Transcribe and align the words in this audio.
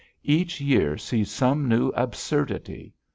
Each 0.23 0.59
year 0.59 0.97
sees 0.97 1.29
some 1.29 1.67
new 1.69 1.89
absurdity. 1.89 2.95